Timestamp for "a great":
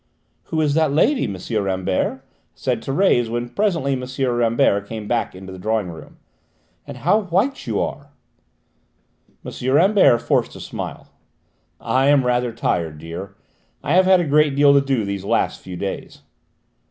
14.19-14.55